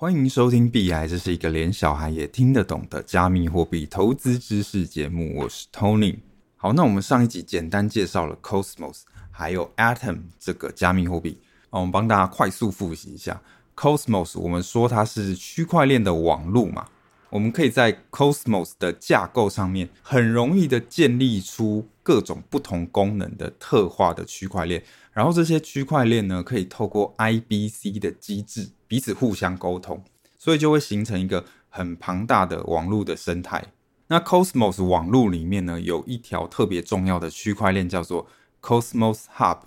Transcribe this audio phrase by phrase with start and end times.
[0.00, 5.36] 欢迎收听币爱，这是一个连小孩也听得懂的加密货币投资知识节目。
[5.36, 6.16] 我是 Tony。
[6.56, 9.00] 好，那我们上一集简单介绍了 Cosmos
[9.32, 11.40] 还有 Atom 这个加密货币。
[11.70, 13.42] 我们帮大家快速复习一下
[13.74, 14.38] Cosmos。
[14.38, 16.86] 我们说它是区块链的网路嘛，
[17.28, 24.82] 我们可以在 Cosmos 的架构上面很容易的建立出各种不同功能的特化的区块链。
[25.12, 30.02] 然后这些区块链呢，可以透过 IBC 的机制彼此互相沟通，
[30.38, 33.62] 所以就会形成一个很庞大的网络的生态。
[34.06, 38.26] 那 Cosmos 网络里面呢，有一条特别重要的区块链叫做
[38.62, 39.58] Cosmos Hub。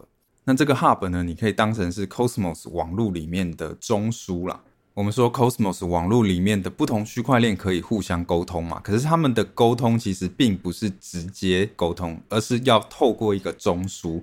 [0.45, 4.63] 那这个 Hub 呢，你可以当成是 Cosmos 网络里面的中枢啦。
[4.93, 14.21] 我们说 Cosmos 网络里面的不同区块链可以互相沟通嘛，可是他们的沟通其实并不是直接沟通，而是要透过一个中枢。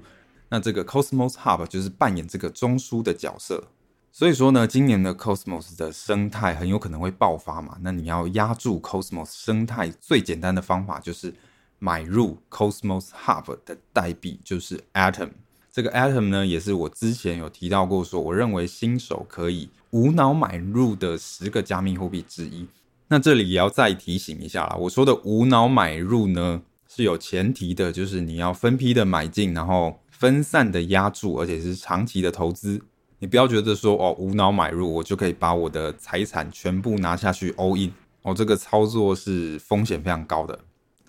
[0.50, 3.68] 那这个 Cosmos Hub 就是扮演这个中枢的角色，
[4.12, 7.78] 所以说呢，今年的 Cosmos 的生态很有可能会爆发嘛。
[7.80, 11.34] 那你要压住 Cosmos 生态最简单的方法就是
[11.78, 15.30] 买入 Cosmos Hub 的代币，就是 Atom。
[15.78, 22.66] 这个 Atom 呢，也是我之前有提到过，说我认为新手可以无脑买入的十个加密货币之一。
[23.06, 30.00] 那这里也要再提醒一下啦，我说的无脑买入呢是有前提的，就是你要分批的买进，然后。
[30.10, 32.82] 分散的押注，而且是长期的投资。
[33.20, 37.92] 你不要觉得说哦，无脑买入，我就可以把我的财产全部拿下去 all in
[38.22, 40.58] 哦，这个操作是风险非常高的。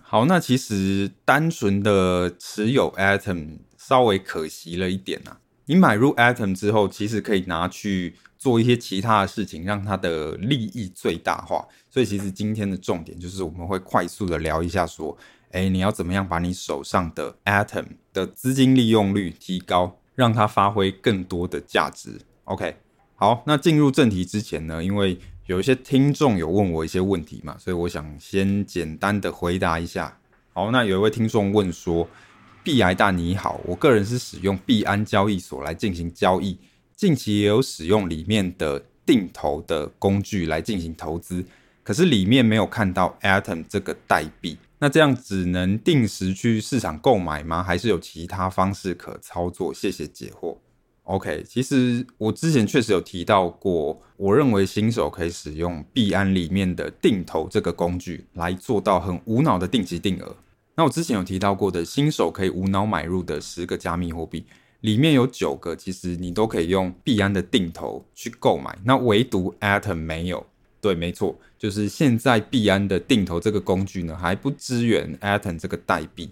[0.00, 3.58] 好，那其实单纯的持有 Atom
[3.88, 5.40] 稍微可惜了一点啊。
[5.64, 11.66] 你买入 Atom 之后，其实可以拿去做一些其他的事情，让它的利益最大化。
[11.88, 15.16] 所以，其实今天的重点就是我们会快速的聊一下说。
[15.52, 22.76] 哎，你要怎么样把你手上的 Atom 的资金利用率提高，让它发挥更多的价值？OK，
[23.16, 30.20] 好，那进入正题之前呢，因为有一些听众有问我一些问题嘛，所以我想先简单的回答一下。
[30.52, 32.08] 好，那有一位听众问说
[32.62, 36.58] ：“币癌大你好，我个人是使用币安交易所来进行交易，
[36.94, 41.44] 近期也有使用里面的定投的工具来进行投资，
[41.82, 47.62] 可是里面没有看到 Atom 这个代币。”那这样只能定时去市场购买吗？
[47.62, 49.72] 还是有其他方式可操作？
[49.74, 50.56] 谢谢解惑。
[51.04, 60.36] OK，其实我之前确实有提到过，我认为新手可以使用币安里面的定投这个工具来做到很无脑的定期定额。
[60.80, 64.46] 那我之前有提到过的新手可以无脑买入的十个加密货币，
[64.80, 70.46] 里面有九个其实你都可以用币安的定投去购买，那唯独 Atom 没有。
[70.80, 76.30] 对，没错，就是现在币安的定投这个工具呢，还不支援 Atom 这个代币，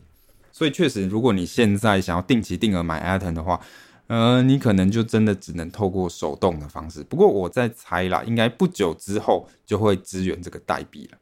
[0.51, 3.61] 所以确实，如果你现在想要定期定额买 Atom 的话，
[4.07, 7.05] 呃，你可能就真的只能透过手动的方式。
[7.05, 11.19] 不过我在猜啦，应该不久之后就会支援这个代币了。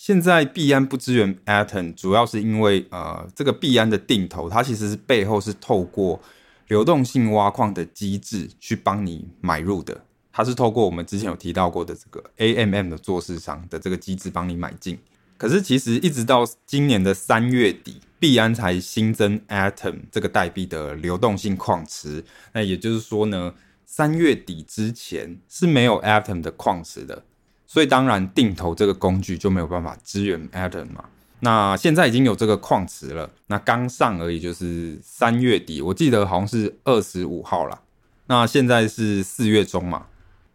[0.00, 6.20] 现在币安不支援 Atom，主要是因为呃，这个币安的定投，它其实是背后是透过
[6.68, 10.04] 流动性挖矿的机制去帮你买入的。
[10.30, 14.96] 它是透过我们之前有提到过的这个 AMM 的做市商的这个机制帮你买进，
[15.36, 22.24] 可是其实一直到今年的三月底，币安才新增 Atom 这个代币的流动性矿池。
[22.52, 23.52] 那也就是说呢，
[23.84, 27.24] 三月底之前是没有 Atom 的矿池的，
[27.68, 31.04] 所以当然定投这个工具就没有办法支援 Atom 嘛。
[31.38, 37.82] 那现在已经有这个矿池了，那刚上而已，就是三月底，我记得好像是二十五号啦。
[38.26, 40.06] 那现在是四月中嘛。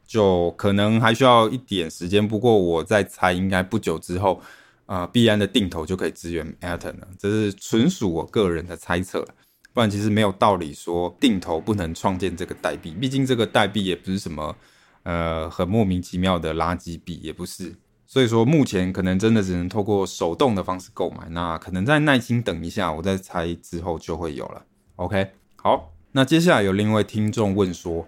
[0.06, 4.40] 就可能还需要一点时间，不过我在猜，应该不久之后，
[4.86, 7.08] 呃，币安的定投就可以支援 Atom 了。
[7.18, 9.26] 这是纯属我个人的猜测，
[9.74, 12.92] 不然其实没有道理说定投不能创建这个代币。
[12.92, 14.56] 毕竟这个代币也不是什么
[15.04, 17.76] 呃很莫名其妙的垃圾币，也不是。
[18.06, 21.30] 所以说目前可能真的只能透过手动的方式购买。
[21.30, 24.66] 那可能再耐心等一下，我再猜之后就会有了。
[24.98, 28.06] OK，好，那接下来有另一位听众问说。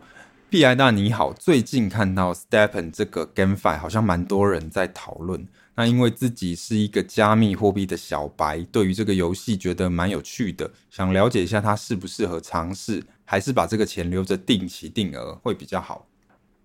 [0.47, 5.45] 币癌大你好，最近看到 Stepen 这个 GameFi 好像蛮多人在讨论。
[5.75, 16.07] 那因为自己是一个加密货币的小白，对于这个游戏觉得蛮有趣的，想了解一下它适不适合尝试，还是把这个钱留着定期定额会比较好。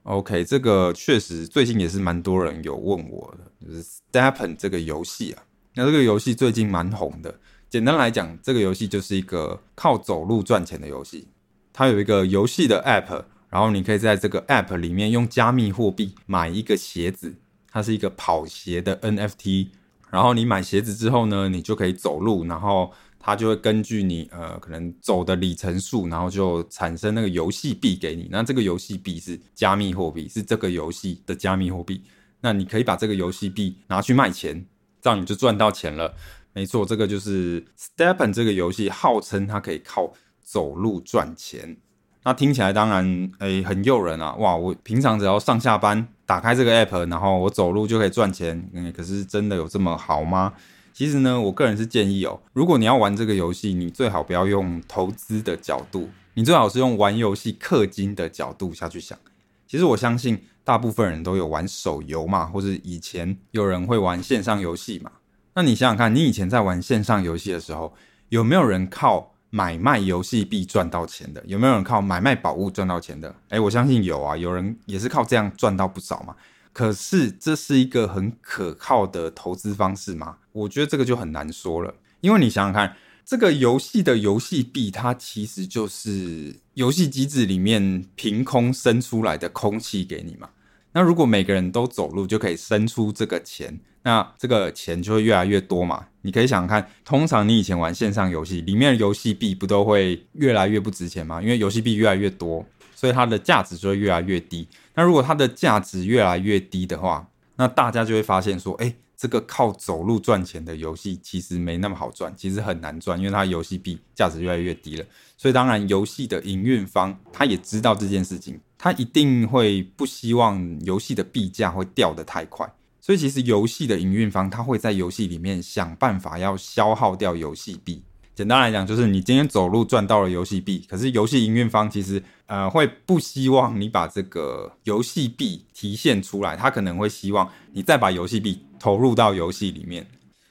[0.04, 5.42] OK，这个确实最近也是蛮多人有问我的，就是 Stepen 这个游戏啊。
[5.74, 7.38] 那这个游戏最近蛮红的。
[7.68, 11.28] 简单来讲，这个游戏就是一个靠走路赚钱的游戏。
[11.72, 13.24] 它有一个游戏的 App。
[13.50, 17.34] 然后你可以在这个 App 里面用加密货币买一个鞋子，
[17.68, 19.70] 它是一个跑鞋的 NFT。
[20.08, 28.26] 然后你买鞋子之后呢，你就可以走路，然后它就会根据你呃可能走的里程数，然后就产生那个游戏币给你。
[28.32, 32.02] 那这个游戏币是加密货币，是这个游戏的加密货币。
[32.40, 34.64] 那你可以把这个游戏币拿去卖钱，
[35.02, 36.14] 这样你就赚到钱了。
[36.54, 40.12] 没错，这个就是 Steppen 这个游戏号称它可以靠
[40.42, 41.76] 走路赚钱。
[42.24, 44.34] 那听起来当然诶、很诱人啊！
[44.34, 48.68] 哇，我平常只要上下班打开这个 app，然后我走路就可以赚钱。
[48.72, 50.52] 嗯，可是真的有这么好吗？
[51.00, 59.18] 其实呢，我个人是建议哦，如果你要玩这个游戏，你最好不要用投资的角度，你最好是用玩游戏氪金的角度下去想。
[59.66, 65.10] 其实我相信大部分人都有玩手游嘛，或者以前有人会玩线上游戏嘛。
[65.54, 67.94] 那你想想看，你以前在玩线上游戏的时候，
[68.28, 71.42] 有没有人靠买卖游戏币赚到钱的？
[71.46, 73.34] 有没有人靠买卖宝物赚到钱的？
[73.48, 76.36] 诶，我相信有啊，有人也是靠这样赚到不少嘛。
[76.72, 80.36] 可是这是一个很可靠的投资方式吗？
[80.52, 81.94] 我觉得这个就很难说了。
[82.20, 90.50] 因为你想想看，这个游戏的游戏币，它其实就是游戏机制里面凭空生出来的空气给你嘛。
[90.92, 96.06] 那如果每个人都走路就可以生出这个钱，那这个钱就会越来越多嘛。
[96.22, 101.40] 你可以想想看，通常你以前玩线上游戏，里面的游戏币不都会越来越不值钱吗？
[101.40, 102.66] 因为游戏币越来越多，
[103.00, 104.68] 所以它的价值就会越来越低。
[104.94, 107.26] 那如果它的价值越来越低的话，
[107.56, 115.06] 那大家就会发现说，哎，这个靠走路赚钱的游戏其实没那么好赚，其实很难赚，因为它游戏币价值越来越低了。
[115.38, 122.70] 所以当然，游戏的营运方他也知道这件事情，他一定会不希望游戏的币价会掉得太快。
[123.00, 128.02] 所以其实游戏的营运方他会在游戏里面想办法要消耗掉游戏币。
[128.40, 140.06] 简单来讲，就是你今天走路赚到了游戏币，可是游戏营运方其实呃会不希望你把这个游戏币提现出来，他可能会希望你再把游戏币投入到游戏里面，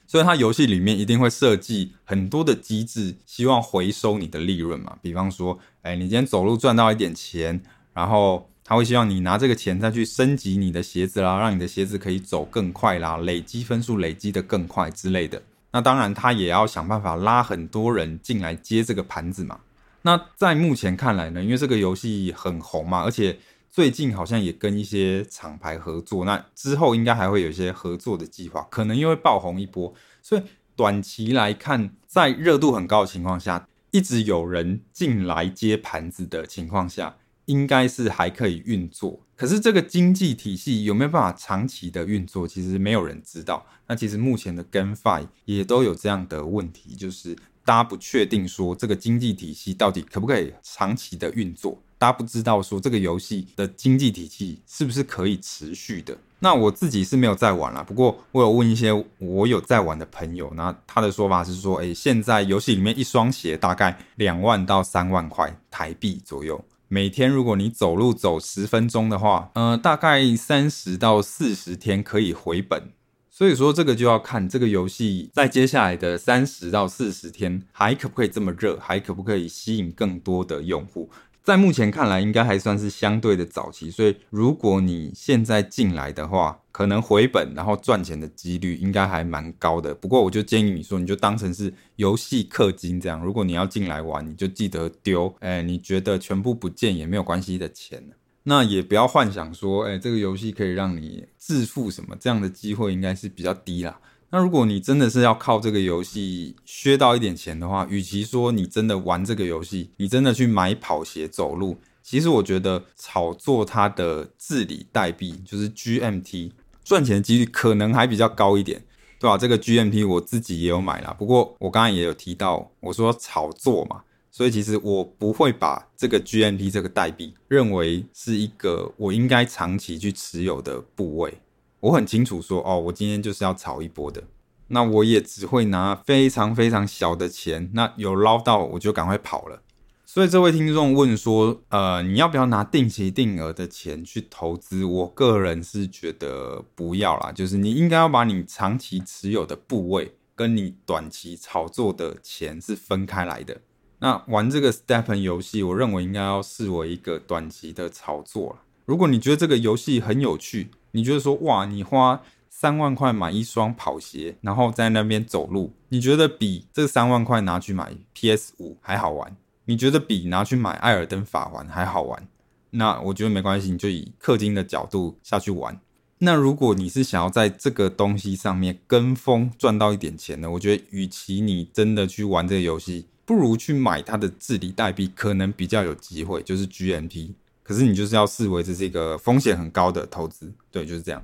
[0.06, 4.96] 所以他游戏里面一定会设计很多的机制，希望回收你的利润嘛。
[5.02, 7.60] 比方说，哎，你今天走路赚到一点钱，
[7.96, 15.42] 然后他会希望你拿这个钱再去升级你的鞋子啦，让你的鞋子可以走更快啦，累积分数累积的更快之类的。
[15.72, 19.60] 那当然，他也要想办法拉很多人进来接这个盘子嘛。
[20.02, 23.38] 那在目前看来呢，因为这个游戏很红嘛，而且
[23.70, 29.94] 最近好像也跟一些厂牌合作，那之后应该还会有一些合作的计划，可能又会爆红一波。
[30.24, 30.42] 所以
[30.76, 37.18] 短期来看，在热度很高的情况下，一直有人进来接盘子的情况下，
[37.50, 39.20] 应该是还可以运作。
[39.36, 43.66] 可是这个经济体系有没有办法长期的运作，其实没有人知道。
[43.88, 47.36] 那其实目前的 GameFi 也都有这样的问题，就是
[47.66, 56.16] 大家不确定说这个经济体系到底可不可以长期的运作，大家不知道说这个游戏的经济体系是不是可以持续的。
[56.42, 66.64] 那我自己是没有在玩啦，不过我有问一些我有在玩的朋友，那他的说法是说，诶，现在游戏里面一双鞋大概两万到三万块台币左右。
[66.92, 72.92] 每天如果你走路走十分钟的话，呃，大概三十到四十天可以回本。
[73.30, 81.12] 所以说这个就要看这个游戏在接下来的三十到四十天还可不可以这么热，还可不可以吸引更多的用户。
[81.50, 89.96] 在目前看来，应该还算是相对的早期，所以如果你现在进来的话，可能回本然后赚钱的几率应该还蛮高的。
[89.96, 93.20] 不过我就建议你说，你就当成是游戏氪金这样。
[93.26, 98.04] 如果你要进来玩，你就记得丢，哎，你觉得全部不见也没有关系的钱。
[98.44, 104.00] 那也不要幻想说，哎，这个游戏可以让你致富什么，这样的机会应该是比较低啦。
[104.32, 116.52] 那如果你真的是要靠这个游戏削到一点钱的话，与其说你真的玩这个游戏，你真的去买跑鞋走路，其实我觉得炒作它的治理代币就是 GMT
[116.84, 118.84] 赚钱的几率可能还比较高一点，
[119.20, 119.36] 对吧？
[119.36, 131.40] 这个 GMT 我自己也有买啦，不过我刚刚也有提到，我说炒作嘛，所以其实我不会把这个 GMT 这个代币认为是一个我应该长期去持有的部位。
[131.82, 134.24] 我很清楚说，哦，我今天就是要炒一波的，
[134.68, 139.62] 那我也只会拿非常非常小的钱，那有捞到我就赶快跑了。
[140.06, 144.84] 所以这位听众问说，呃，你要不要拿定期定额的钱去投资？
[144.84, 153.62] 我个人是觉得不要啦，就是你应该要把你长期持有的部位跟你短期炒作的钱是分开来的。
[154.00, 158.56] 那玩这个 stepen 游戏，我认为应该要视为一个短期的炒作了。
[158.90, 169.38] 如果你觉得这个游戏很有趣，你觉得说哇，你花三万块买一双跑鞋，然后在那边走路，你觉得比这三万块拿去买 PS 五还好玩？
[169.66, 172.28] 你觉得比拿去买艾尔登法环还好玩？
[172.72, 175.80] 那我觉得没关系，你就以氪金的角度下去玩。
[176.18, 180.50] 那如果你是想要在这个东西上面跟风赚到一点钱呢？
[180.50, 187.34] 我觉得，与其你真的去玩这个游戏，不如去买它的治理代币，可能比较有机会，就是 GMP。
[187.70, 191.24] 可是你就是要视为这是一个风险很高的投资，对，就是这样。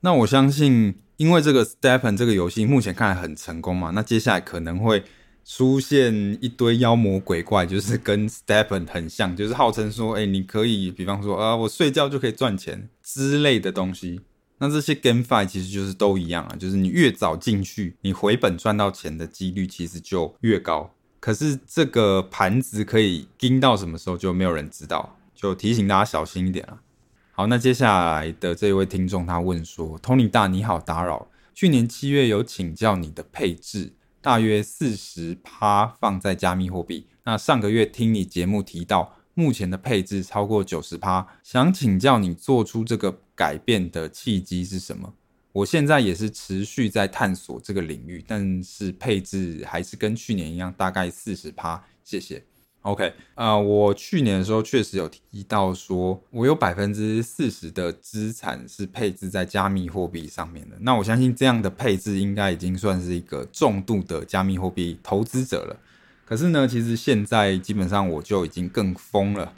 [0.00, 5.02] 那我相信，因为这个 STEPN 这个游戏目前看来很成功嘛，那接下来可能会
[5.46, 14.20] 出现一堆妖魔鬼怪，就是 跟 STEPN 很像，就是号称说，哎，你可以，比方说啊，我睡觉就可以赚钱之类的东西。
[14.58, 20.94] 那这些 GameFi 其实就是都一样啊，就是你越早进去，你回本赚到钱的几率其实就越高。
[21.20, 25.17] 可是这个盘子可以盯到什么时候，就没有人知道。
[25.38, 26.82] 就提醒大家小心一点啊。
[27.30, 31.30] 好，那接下来的这位听众他问说：“Tony 大你好，打扰。
[31.54, 37.06] 去年七月有请教你的配置，大约四十趴放在加密货币。
[37.22, 45.14] 那上个月听你节目提到，目前的配置超过九十趴，想请教你做出这个改变的契机是什么？
[45.52, 51.84] 我现在也是持续在探索这个领域，但是配置还是跟去年一样，大概四十趴。
[52.02, 52.44] 谢谢。”
[52.82, 60.76] OK，呃，我去年的时候确实有提到说，我有百分之四十的资产是配置在加密货币上面的。
[60.80, 65.76] 那我相信这样的配置应该已经算是一个重度的加密货币投资者了。
[66.24, 69.52] 可是呢，其实现在基本上我就已经更疯了。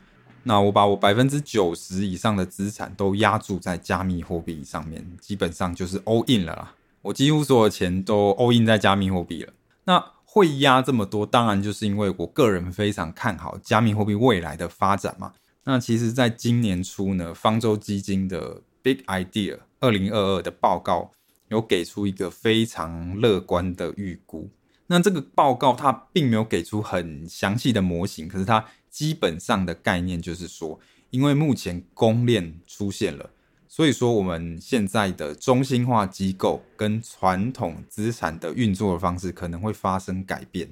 [0.45, 6.75] 那我把我百分之九十以上的资产都押注在加密货币上面，基本上就是 all in 了啦。
[7.03, 9.53] 我几乎所有钱都 all in 在加密货币了。
[9.85, 15.33] 那会压这么多，当然就是因为我个人非常看好加密货币未来的发展嘛。
[15.65, 21.11] 那其实，在今年初呢，方舟基金的 Big Idea 二零二二的报告
[21.49, 24.49] 有给出一个非常乐观的预估。
[24.87, 30.79] 那这个报告它并没有给出很详细的模型，可是它基本上的概念就是说，
[31.11, 33.31] 因为目前公链出现了。
[33.73, 40.69] 所以说，我们现在的中心化机构跟传统资产的运作的方式可能会发生改变。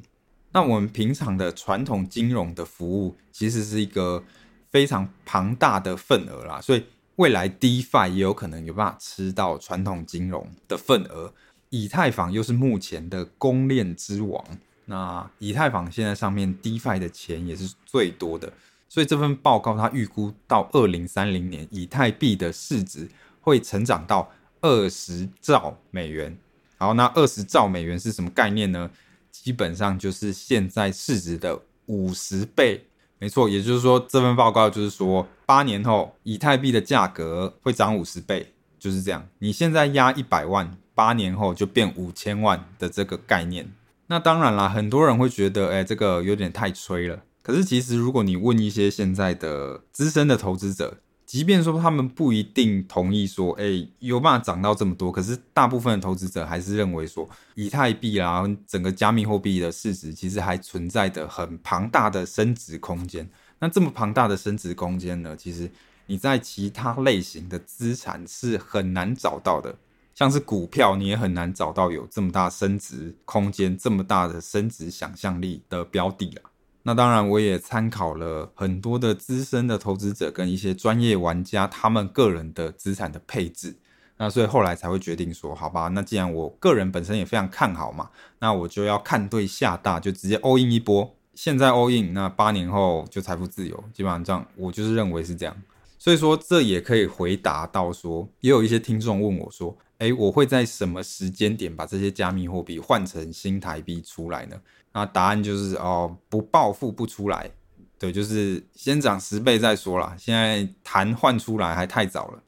[0.50, 4.25] 那我们平常的传统金融的服务，其实是一个
[4.73, 6.61] 非常庞大的份额啦。
[6.61, 11.33] 所以未来 DeFi 也有可能有办法吃到传统金融的份额。
[11.71, 14.45] 以太坊又是目前的公链之王，
[14.87, 18.52] 那以太坊现在上面 DeFi 的钱也是最多的。
[18.88, 23.09] 所以这份报告它预估到二零三零年，以太币的市值
[23.40, 24.30] 会成长到
[24.61, 26.37] 二十兆美元。
[26.78, 28.90] 好，那二十兆美元是什么概念呢？
[29.30, 32.85] 基本上就是现在市值的五十倍。
[33.21, 39.26] 没错，也就是说，这份报告就是说，八年后以太币的价格会涨五十倍，就是这样。
[39.40, 43.68] 你现在压一百万，八年后就变五千万的这个概念。
[44.07, 47.21] 那当然啦，很多人会觉得，哎，这个有点太吹了。
[47.42, 63.28] 可是，其实如果你问一些现在的资深的投资者，即便说他们不一定同意说，哎，有办法涨到这么多，可是大部分的投资者还是认为说，以太币啊，整个加密货币的市值其实还存在着很庞大的升值空间。
[63.59, 65.71] 那这么庞大的升值空间呢，其实
[66.07, 69.76] 你在其他类型的资产是很难找到的，
[70.14, 76.50] 像是股票，你也很难找到有这么大升值空间、这么大的升值想象力的标的啊。
[76.88, 83.76] 那当然，我也参考了很多的资深的投资者跟一些专业玩家他们个人的资产的配置，
[84.16, 91.14] 那所以后来才会决定说，好吧，那既然我个人本身也非常看好嘛，那我就要看对下大，就直接 all in 一波。
[91.35, 95.54] 现在 all in，那八年后就财富自由，基本上这样，我就是认为是这样。
[95.99, 104.57] 所以说，这也可以回答到说，也有一些听众问我说，诶，我会在什么时间点把这些加密货币换成新台币出来呢？
[104.99, 107.50] 那答案就是哦，不暴富不出来，
[107.99, 110.14] 对，就是先涨十倍再说啦。
[110.19, 112.43] 现在谈换出来还太早了。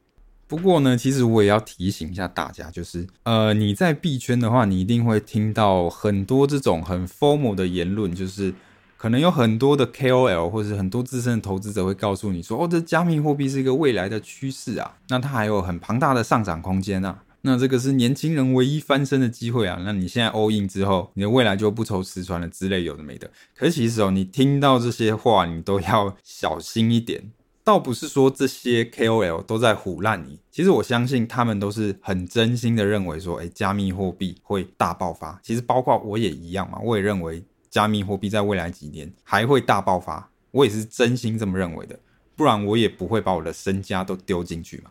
[0.46, 8.52] 不过呢，其实我也要提醒一下大家，就是呃，你在币圈的话，你一定会听到很多这种很 formal 的言论，就是
[8.96, 17.22] 可能有很多的 KOL 或者是很多资深的投资者会告诉你说，哦，这加密货币是一个未来的趋势啊，那它还有很庞大的上涨空间啊。
[17.42, 19.80] 那这个是年轻人唯一翻身的机会啊！
[19.82, 23.30] 那你现在 all in 之后，你的未来就不愁吃穿了之类有的没的。
[23.56, 27.32] 可是其实哦，你听到这些话，你都要小心一点。
[27.62, 35.38] 倒不是说这些 KOL 都在唬烂你，其实我相信他们都是很真心的认为说，哎，加密货币会大爆发。
[35.42, 40.28] 其实包括我也一样嘛，我也认为加密货币在未来几年还会大爆发。
[40.50, 41.98] 我也是真心这么认为的，
[42.34, 44.90] 不然我也不会把我的身家都丢进去嘛。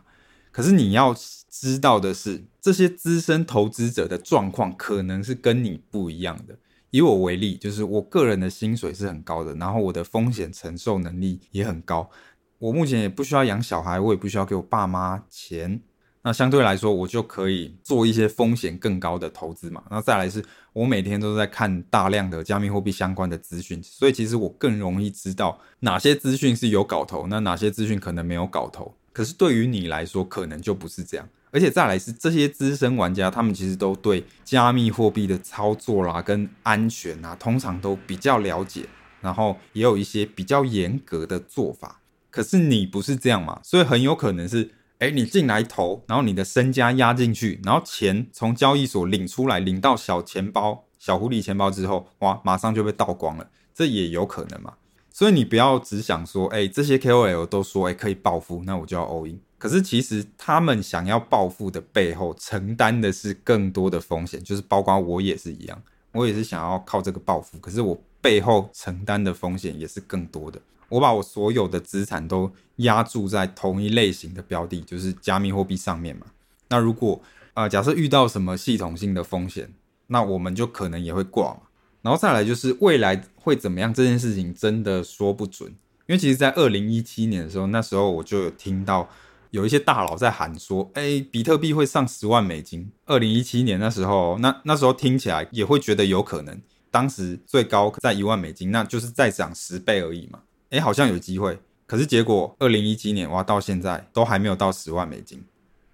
[0.52, 1.14] 可是你要
[1.48, 6.56] 知道的是，这些资深投资者的状况可能是跟你不一样的。
[6.90, 12.10] 以我为例，就是我个人的薪水是很高的，然后我的风险承受能力也很高。
[12.58, 15.80] 我目前也不需要养小孩，我也不需要给我爸妈钱。
[16.22, 19.82] 那相对来说，我就可以做一些风险更高的投资嘛。
[19.88, 28.94] 那再来是，我每天都在看大量的加密货币相关的资讯，所以其实我更容易知道哪些资讯是有搞头，那哪些资讯可能没有搞头。
[29.12, 31.28] 可是对于你来说，可能就不是这样。
[31.50, 38.86] 而且再来是，这些资深玩家，他们其实都对加密货币的操作啦、跟安全啊，通常都比较了解，
[39.20, 42.00] 然后也有一些比较严格的做法。
[42.30, 43.60] 可是你不是这样嘛？
[43.64, 44.74] 所以很有可能是。
[45.00, 54.74] 哎，你进来投，然后你的身家压进去，然后钱从交易所领出来，领到小钱包、小狐狸钱包之后，哇，马上就被盗光了，这也有可能嘛。
[55.12, 59.40] 所以你不要只想说，哎，这些 KOL 都说，哎，可以暴富，那我就要 all in。
[59.58, 70.60] 可是其实他们想要暴富的背后，承担的是更多的风险，就是包括我也是一样，我也是想要靠这个暴富，可是我背后承担的风险也是更多的。
[70.88, 76.26] 我把我所有的资产都押注在同一类型的标的，就是加密货币上面嘛。
[76.68, 77.20] 那如果
[77.54, 79.72] 呃假设遇到什么系统性的风险，
[80.06, 81.60] 那我们就可能也会挂嘛。
[82.02, 85.68] 然后再来就是未来会怎么样这件事情真的说不准，
[86.06, 89.08] 因为其实，在二零一七年的时候，那时候我就有听到
[89.50, 92.90] 有一些大佬在喊说，哎，比特币会上十万美金。
[93.06, 100.40] 二零一七年那时候，那那时候听起来也会觉得有可能，当时最高在一万美金，那就是再涨十倍而已嘛。
[100.70, 105.42] 哎，好像有机会，可是结果二零一七年哇，到现在都还没有到十万美金。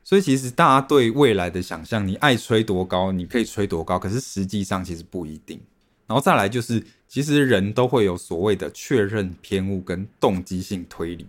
[0.05, 5.61] 所以其实大家对未来的想象，你爱吹多高，你可以吹多高，可是实际上其实不一定。
[6.07, 11.27] 然后再来就是，其实人都会有所谓的确认偏误跟动机性推理。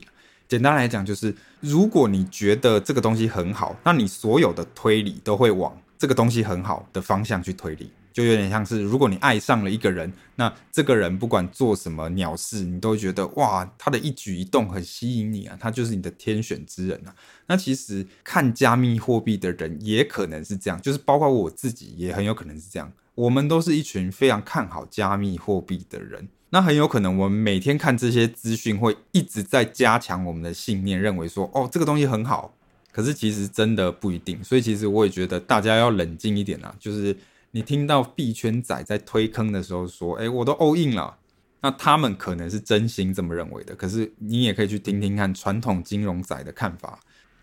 [0.47, 7.91] 简单来讲，就是如果你觉得这个东西很好，那你所有的推理都会往这个东西很好的方向去推理。
[8.13, 17.13] 就有点像是，如果你爱上了一个人，那这个人不管做什么鸟事，你都会觉得哇，他的一举一动很吸引你啊，他就是你的天选之人啊。
[17.45, 22.91] 那其实看加密货币的人也可能是这样，就是包括我自己也很有可能是这样。
[23.17, 32.53] 我们都是一群非常看好加密货币的人，那很有可能我们每天看这些资讯，会一直在加强我们的信念，认为说哦，这个东西很好。
[32.91, 37.15] 可是其实真的不一定，所以其实我也觉得大家要冷静一点啊，就是。
[37.51, 41.17] 你听到币圈仔在推坑的时候说：“哎，我都 all in 了。”
[41.63, 43.73] 那他们可能是真心这么认为的。
[43.73, 46.99] 可是你也可以去听听看传统金融仔的看法。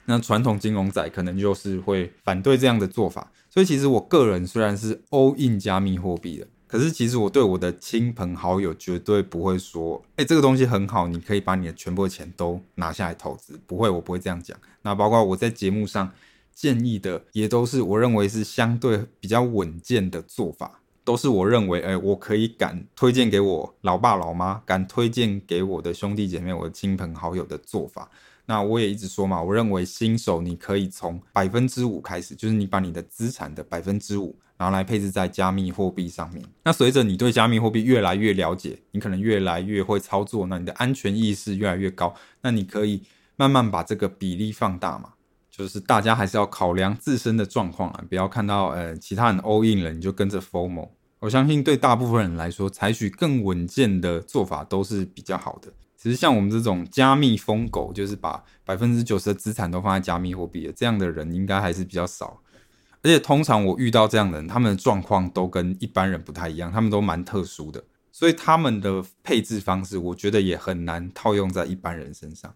[0.07, 3.31] 那传统金融仔可能就是会反对这样的做法。
[3.51, 14.57] 所以其实我个人虽然是 all in 加密货币的，可是其实我对我的亲朋好友绝对不会说：“哎，这个东西很好，你可以把你的全部的钱都拿下来投资。”不会，我不会这样讲。
[14.83, 16.11] 那包括我在节目上。
[16.57, 28.09] 建议的也都是我认为是相对比较稳健的做法，都是我认为，哎，我可以敢推荐给我老爸老妈，敢推荐给我的兄弟姐妹、我的亲朋好友的做法。
[28.47, 36.45] 那我也一直说嘛，我认为新手你可以从百分之五开始，就是你把你的资产的百分之五，然后来配置在加密货币上面。
[36.63, 43.03] 那随着你对加密货币越来越了解，你可能越来越会操作，那你的安全意识越来越高，那你可以
[43.37, 45.15] 慢慢把这个比例放大嘛。
[45.51, 50.89] 就是大家还是要考量自身的状况啊，不要看到呃其他人 all in 了，你就跟着 FOMO。
[51.21, 55.73] 我相信对大部分人来说，采取更稳健的做法都是比较好的。
[56.05, 62.39] 其实像我们这种加密疯狗，就是把百分之九十的资产都放在加密货币的这样的人，应该还是比较少。
[63.03, 72.53] 而且通常我遇到这样的人，他们的状况都跟一般人不太一样，他们都蛮特殊的，所以他们的配置方式，我觉得也很难套用在一般人身上。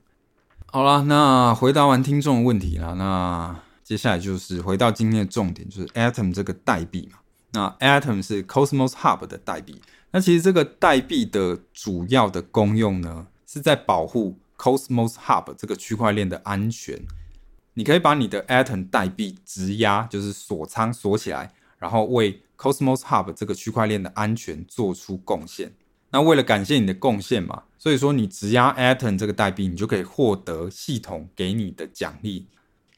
[0.66, 7.20] 好了，那回答完听众的问题了，那接下来就是回到今天的重点，就是 Atom 这个代币嘛。
[7.52, 9.80] 那 Atom 是 Cosmos Hub 的代币。
[10.11, 17.00] 那其实这个代币的主要的功用呢，是在保护 Cosmos Hub 这个区块链的安全。
[17.72, 25.72] 你可以把你的 Atom 代币质押，就是锁仓锁起来，然后为 Cosmos Hub 这个区块链的安全做出贡献。
[26.11, 32.46] 那为了感谢你的贡献嘛，所以说你质押 Atom 这个代币，你就可以获得系统给你的奖励，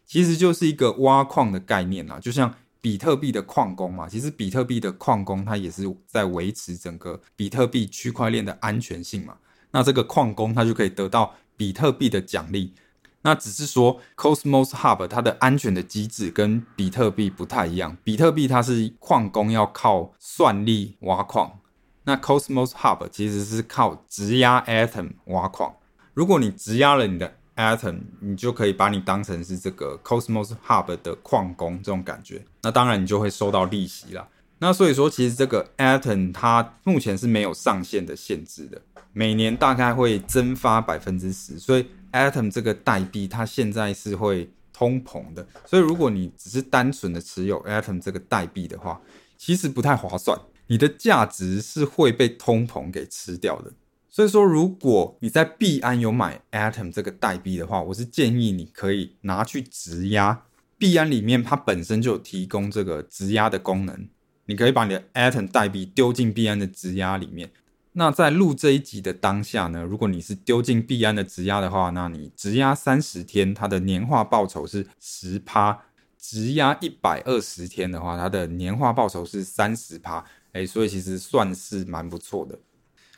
[0.07, 9.37] 其实就是一个挖矿的概念啦，就像比特币的矿工嘛，其实比特币的矿工他也是在维持整个比特币区块链的安全性嘛，
[9.73, 12.75] 那这个矿工他就可以得到比特币的奖励，
[13.23, 21.59] 那只是说 Cosmos Hub 它的安全的机制跟比特币不太一样，比特币它是矿工要靠算力挖矿。
[22.05, 25.75] 那 Cosmos Hub 其实是靠质押 Atom 挖矿。
[26.15, 32.45] 如果你质押了你的 Atom，你就可以把你当成是这个 Cosmos Hub 的矿工这种感觉。
[32.63, 34.27] 那当然你就会收到利息啦。
[34.59, 38.81] 那所以说，其实这个 Atom 它目前是没有上限的限制的，
[39.13, 41.59] 每年大概会增发百分之十。
[41.59, 45.47] 所以 Atom 这个代币它现在是会通膨的。
[45.67, 49.01] 所以如果你只是单纯的持有 Atom 这个代币的话，
[49.37, 53.73] 其实不太划算，你的价值是会被通膨给吃掉的。
[54.13, 60.43] 所以说，如果你在币安有买 Atom 这个代币的话，我是建议你可以拿去质押。
[60.77, 64.09] 币安里面它本身就提供这个质押的功能，
[64.47, 67.53] 你可以把你的 Atom 代币丢进币安的质押里面。
[67.93, 75.83] 那在录这一集的当下呢，如果你是丢进币安的质押的话，那你质押三十天，它的年化报酬是十趴；
[76.17, 80.25] 质押一百二十天的话，它的年化报酬是三十趴。
[80.53, 82.59] 哎，所以其实算是蛮不错的。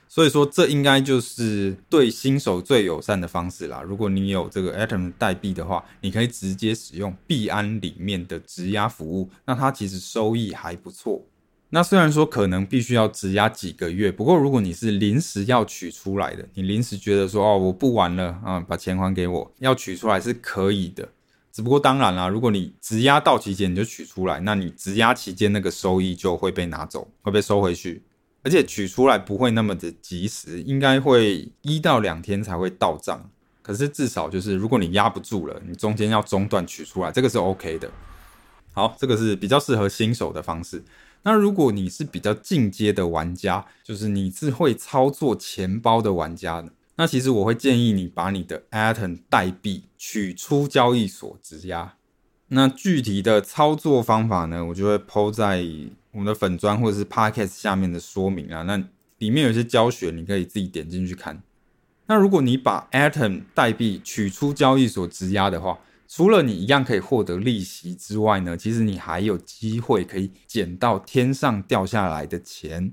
[0.09, 3.81] 所以说，这应该就是对新手最友善的方式啦。
[3.81, 11.25] 如果你有这个 Atom 代币的话，你可以直接使用币安里面的质押服务，那它其实收益还不错。
[11.75, 21.09] 那虽然说可能必须要质押几个月，不过如果你是临时要取出来的，你临时觉得说哦，我不玩了啊，把钱还给我，要取出来是可以的。
[21.51, 28.03] 只不过当然啦，如果你质押到期前你就取出来，那你质押期间那个收益就会被拿走，会被收回去。
[28.43, 33.31] 而且取出来不会那么的及时，应该会一到两天才会到账。
[33.63, 37.91] 可是至少就是，如果你压不住了，你中间要中断取出来，这个是 OK 的。
[38.75, 40.83] 好，这个是比较适合新手的方式。
[41.25, 51.95] 那如果你是比较进阶的玩家，就是你是会操作钱包的玩家的，那其实我会建议你把你的 Atom 代币取出交易所质押。
[52.49, 55.65] 那具体的操作方法呢，我就会 po 在
[56.11, 58.63] 我们的粉砖或者是 podcast 下面的说明啊。
[58.63, 58.77] 那
[59.19, 61.43] 里面有些教学，你可以自己点进去看。
[62.07, 65.79] 那如果你把 Atom 代币取出交易所质押的话，
[66.15, 72.93] 除了你一样可以获得利息之外呢，其实你还有机会可以捡到天上掉下来的钱。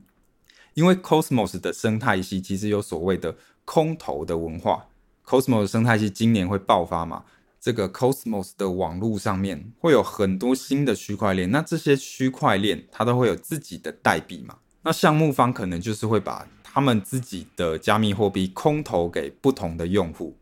[0.73, 4.85] 因为 Cosmos 的生态系其实有所谓的空投的文化
[5.25, 7.25] ，Cosmos 生态系今年会爆发嘛。
[7.59, 14.59] 这个 Cosmos 的网络上面会有很多新的区块链，那这些区块链它都会有自己的代币嘛？
[14.83, 20.37] 那项目方可能就是会把他们自己的加密货币空投给不同的用户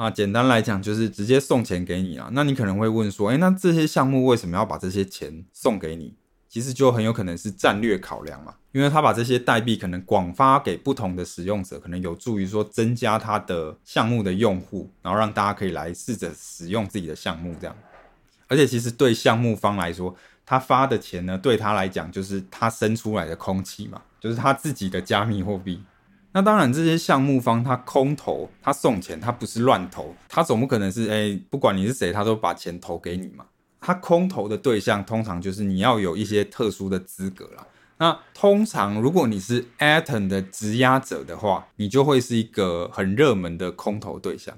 [0.00, 0.10] 啊。
[0.10, 2.30] 简单来讲，就是直接送钱给你啊。
[2.32, 6.14] 那你可能会问说，诶，那这些项目为什么要把这些钱送给你？
[6.48, 17.76] 其实就很有可能是战略考量嘛，因为他把这些代币可能广发给不同的使用者，可能有助于说增加他的项目的用户，然后让大家可以来试着使用自己的项目这样。
[18.48, 20.12] 而且其实对项目方来说，
[20.44, 25.80] 他发的钱呢，对他来讲就是他生出来的空气嘛，就是他自己的加密货币。
[26.32, 33.44] 那当然这些项目方他空投，他送钱，他不是乱投，他总不可能是诶，不管你是谁，他都把钱投给你嘛。
[33.80, 37.66] 他空投的对象通常就是你要有一些特殊的资格啦。
[37.98, 44.56] 那通常如果你是 Atom 的质押者的话，你就会是一个很热门的空投对象。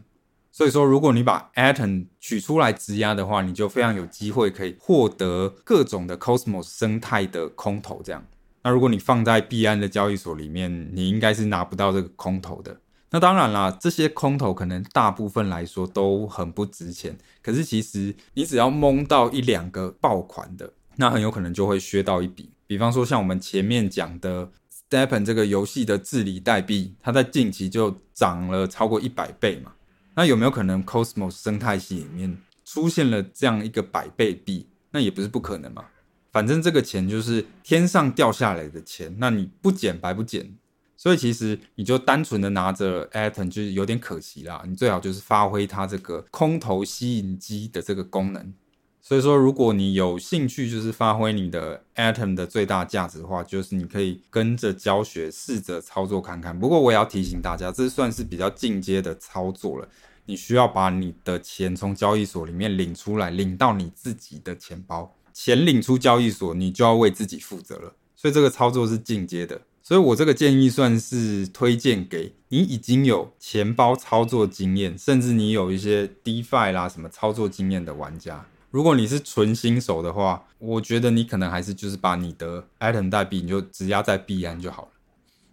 [0.55, 8.03] 所以说，如果你把 Atom 取出来质押的话，你就非常有机会可以获得各种的 Cosmos 生态的空投。
[8.05, 8.23] 这样，
[8.63, 12.81] 那如果你放在币安的交易所里面，你应该是拿不到这个空投的。
[13.11, 17.19] 那当然啦，这些空投可能大部分来说都很不值钱。
[17.43, 22.51] 可是其实你只要蒙到一两个爆款的，那很有可能就会削到一笔。
[22.67, 24.51] 比方说像我们前面讲的
[24.89, 29.73] Stepen 这个游戏的治理代币，它在近期就涨了超过一百倍嘛。
[30.15, 34.69] 那有没有可能 Cosmos 生态系里面出现了这样一个百倍币？
[34.93, 35.85] 那也不是不可能嘛。
[36.33, 40.55] 反正这个钱就是天上掉下来的钱，那你不捡白不捡。
[40.97, 44.65] 所以其实你就单纯的拿着 Atom 就是有点可惜啦。
[44.67, 48.55] 你最好就是发挥它这个空投吸引机的这个功能。
[49.01, 56.57] 所以说，如果你有兴趣就是发挥你的 Atom 的最大价值的话，就是你可以跟着教学试着操作看看。
[56.57, 59.89] 不过我也要提醒大家，这算是比较进阶的操作了。
[60.25, 65.13] 你需要把你的钱从交易所里面领出来，领到你自己的钱包。
[65.33, 67.95] 钱领出交易所，你就要为自己负责了。
[68.17, 69.63] 所以这个操作是进阶的。
[69.83, 78.47] 所以我这个建议算是推荐给你已经有钱包操作经验，甚至你有一些 DeFi 啦什么操作经验的玩家。
[78.71, 84.89] 如果你是纯新手的话，我觉得你可能还是就是把你的 Atom 代币你就质押在币安就好了。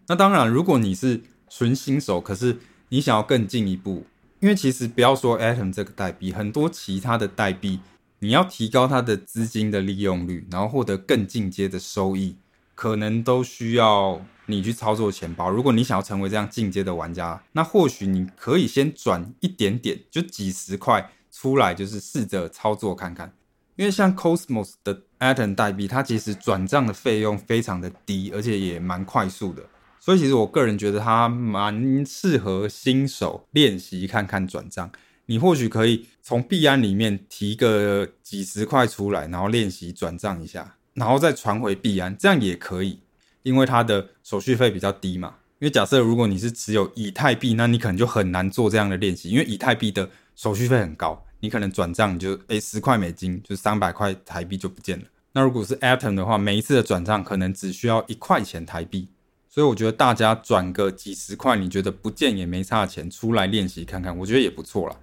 [0.07, 4.05] 那当然，如果你是纯新手，可是你想要更进一步，
[4.39, 7.79] 因为其实不要说 Atom 这个代币，很多其他的代币，
[8.19, 12.37] 你要提高它的资金的利用率，然后获得更进阶的收益。
[12.75, 15.49] 可能都需要你去操作钱包。
[15.49, 23.33] 如果你想要成为这样进阶的玩家，那或许你可以先转一点点，就几十块出来，就是试着操作看看。
[23.75, 29.63] 因为像 Cosmos 的 Atom 代币，它其实转账的费用非常的低，而且也蛮快速的。
[29.99, 34.89] 所以其实我个人觉得它蛮适合新手练习看看转账。
[35.29, 42.99] 你或许可以从币安里面提个几十块出来，然后练习转账一下，然后再传回币安，这样也可以，
[43.43, 45.35] 因为它的手续费比较低嘛。
[45.59, 55.05] 因为假设如果你是持有以太币，那你可能就很难做这样的练习，因为以太币的手续费很高，你可能转账就诶十块美金，就三百块台币就不见了。
[55.33, 59.09] 那如果是 Atom 的话，每一次的转账可能只需要一块钱台币，
[59.47, 64.95] 所以我觉得大家转个几十块，你觉得不见也没差钱，出来练习看看，我觉得也不错啦。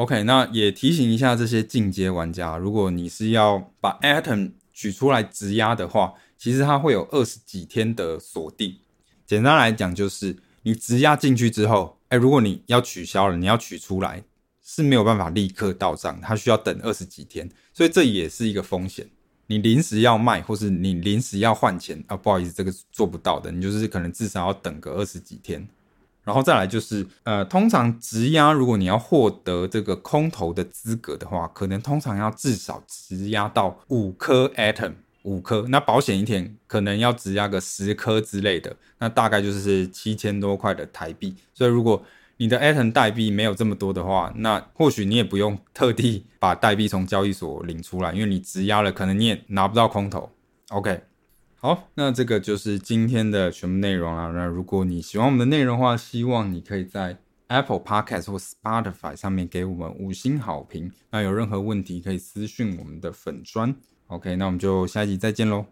[0.00, 8.78] OK，那也提醒一下这些进阶玩家，如果你是要把 Atom 取出来质押的话，其实它会有二十几天的锁定。
[9.26, 14.24] 简单来讲，就是你质押进去之后，哎，如果你要取消了，你要取出来
[14.64, 19.06] 是没有办法立刻到账，它需要等二十几天，所以这也是一个风险。
[19.48, 23.52] 你临时要卖，或是你临时要换钱啊，不好意思，这个做不到的。
[23.52, 25.68] 你就是可能至少要等个二十几天，
[26.30, 34.92] 然后再来就是，呃，通常质押，如果你要获得这个空投的资格的话，可能通常要至少质押到五颗 Atom，
[35.24, 35.66] 五颗。
[35.70, 41.34] 那保险一点，可能要质押个十颗之类的，那大概就是七千多块的台币。
[41.52, 42.00] 所以如果
[42.36, 50.30] 你的 Atom 代币没有这么多的话，那或许你也不用特地把代币从交易所领出来，因为你质押了，可能你也拿不到空投。
[50.68, 51.02] OK，
[51.62, 54.32] 好，那这个就是今天的全部内容了。
[54.32, 57.18] 那如果你喜欢我们的内容的话，希望你可以在
[57.48, 60.90] Apple Podcast 或 Spotify 上面给我们五星好评。
[61.10, 63.76] 那有任何问题可以私讯我们的粉砖。
[64.06, 65.66] OK，那我们就下一集再见喽。